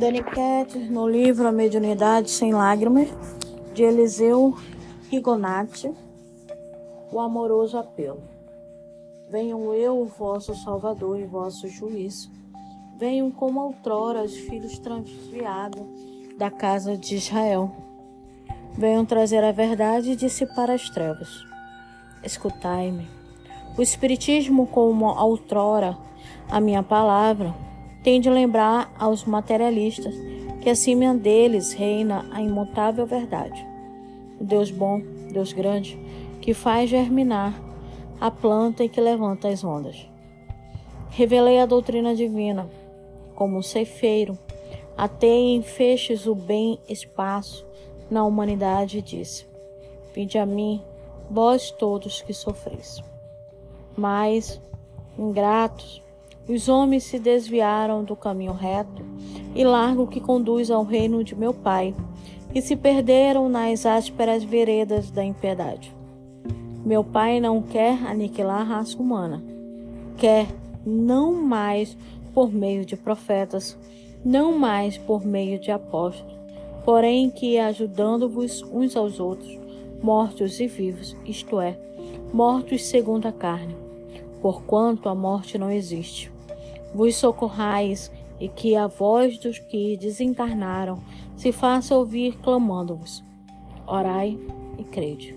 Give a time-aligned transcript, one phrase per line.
[0.00, 0.24] Dani
[0.88, 3.08] no livro A Mediunidade Sem Lágrimas,
[3.74, 4.56] de Eliseu
[5.10, 5.92] Rigonati,
[7.12, 8.22] O Amoroso Apelo.
[9.28, 12.30] Venham eu, vosso Salvador e vosso juiz.
[12.98, 15.82] Venham como outrora os filhos transviados
[16.38, 17.70] da casa de Israel.
[18.72, 21.44] Venham trazer a verdade e dissipar as trevas.
[22.24, 23.06] Escutai-me.
[23.76, 25.94] O Espiritismo, como outrora
[26.50, 27.54] a minha palavra,
[28.02, 30.14] tem de lembrar aos materialistas
[30.60, 33.66] que acima deles reina a imutável verdade.
[34.40, 35.00] O Deus bom,
[35.32, 35.98] Deus grande,
[36.40, 37.54] que faz germinar
[38.20, 40.06] a planta e que levanta as ondas.
[41.10, 42.68] Revelei a doutrina divina,
[43.34, 44.38] como um ceifeiro,
[44.96, 47.66] atei em feixes o bem espaço
[48.10, 49.46] na humanidade e disse:
[50.14, 50.82] Vinde a mim,
[51.30, 53.02] vós todos que sofreis.
[53.96, 54.60] Mas,
[55.18, 56.02] ingratos,
[56.52, 59.04] os homens se desviaram do caminho reto
[59.54, 61.94] e largo que conduz ao reino de meu Pai,
[62.52, 65.94] e se perderam nas ásperas veredas da impiedade.
[66.84, 69.40] Meu Pai não quer aniquilar a raça humana,
[70.16, 70.48] quer
[70.84, 71.96] não mais
[72.34, 73.78] por meio de profetas,
[74.24, 76.34] não mais por meio de apóstolos,
[76.84, 79.56] porém que ajudando-vos uns aos outros,
[80.02, 81.78] mortos e vivos, isto é,
[82.32, 83.76] mortos segundo a carne,
[84.42, 86.32] porquanto a morte não existe
[86.94, 90.98] vos socorrais e que a voz dos que desencarnaram
[91.36, 93.22] se faça ouvir clamando-vos.
[93.86, 94.38] Orai
[94.78, 95.34] e crede.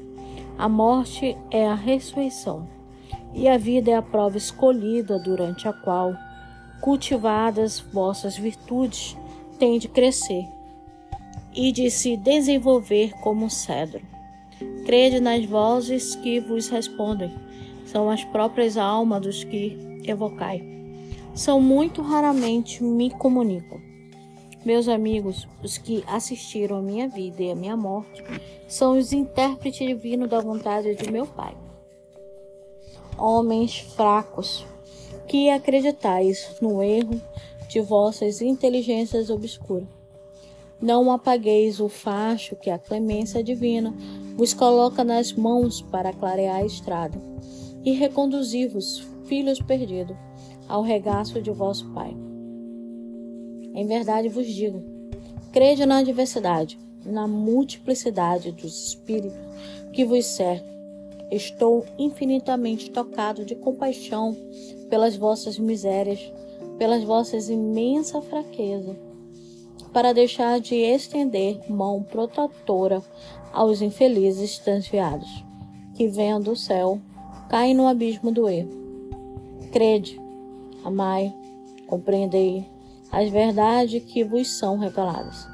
[0.58, 2.68] A morte é a ressurreição,
[3.34, 6.14] e a vida é a prova escolhida durante a qual,
[6.80, 9.18] cultivadas vossas virtudes,
[9.58, 10.48] têm de crescer
[11.54, 14.02] e de se desenvolver como um cedro.
[14.86, 17.34] Crede nas vozes que vos respondem,
[17.86, 20.74] são as próprias almas dos que evocai
[21.34, 23.82] são muito raramente me comunicam.
[24.64, 28.24] Meus amigos, os que assistiram a minha vida e a minha morte,
[28.68, 31.56] são os intérpretes divinos da vontade de meu Pai.
[33.18, 34.66] Homens fracos,
[35.28, 37.20] que acreditais no erro
[37.68, 39.88] de vossas inteligências obscuras.
[40.82, 43.94] Não apagueis o facho que a clemência divina
[44.36, 47.18] vos coloca nas mãos para clarear a estrada
[47.84, 50.18] e reconduzir-vos, filhos perdidos
[50.74, 52.18] ao regaço de vosso Pai.
[53.76, 54.84] Em verdade vos digo:
[55.52, 59.38] crede na diversidade, na multiplicidade dos Espíritos
[59.94, 60.74] que vos servem.
[61.30, 64.36] Estou infinitamente tocado de compaixão
[64.90, 66.20] pelas vossas misérias,
[66.80, 68.96] pelas vossas imensa fraqueza,
[69.92, 73.00] para deixar de estender mão protetora
[73.52, 75.46] aos infelizes transviados,
[75.94, 77.00] que vendo o céu,
[77.48, 78.82] caem no abismo do erro.
[79.72, 80.23] Crede,
[80.84, 81.34] amai,
[81.88, 82.66] compreendei
[83.12, 85.48] as verdades que vos são reveladas.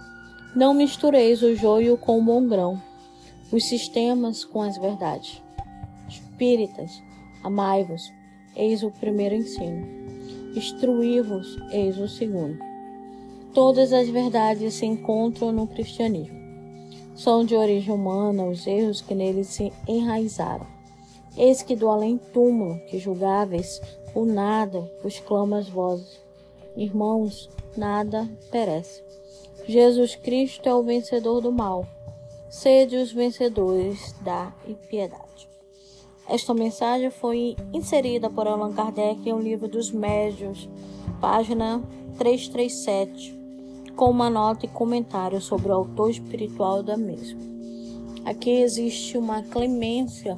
[0.55, 2.81] Não mistureis o joio com o bom grão,
[3.51, 5.41] os sistemas com as verdades.
[6.07, 7.03] Espíritas,
[7.43, 8.11] amai-vos,
[8.55, 9.85] eis o primeiro ensino.
[10.55, 12.57] Instruí-vos, eis o segundo.
[13.53, 16.39] Todas as verdades se encontram no cristianismo.
[17.15, 20.65] São de origem humana os erros que nele se enraizaram.
[21.37, 23.81] Eis que do além-túmulo que julgáveis
[24.13, 26.19] o nada vos clama as vozes.
[26.75, 29.03] Irmãos, nada perece.
[29.67, 31.85] Jesus Cristo é o vencedor do mal.
[32.49, 35.47] Sede os vencedores da impiedade.
[36.27, 40.69] Esta mensagem foi inserida por Allan Kardec em um livro dos Médios,
[41.19, 41.81] página
[42.17, 43.37] 337,
[43.95, 47.39] com uma nota e comentário sobre o autor espiritual da mesma.
[48.25, 50.37] Aqui existe uma clemência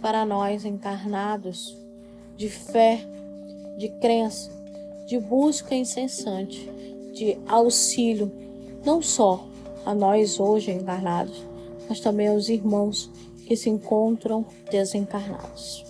[0.00, 1.76] para nós encarnados
[2.38, 3.00] de fé,
[3.76, 4.48] de crença,
[5.06, 6.70] de busca incessante,
[7.12, 8.30] de auxílio,
[8.84, 9.44] não só
[9.84, 11.42] a nós hoje encarnados,
[11.88, 13.10] mas também aos irmãos
[13.44, 15.84] que se encontram desencarnados.